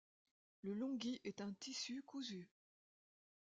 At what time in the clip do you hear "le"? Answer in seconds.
0.63-0.73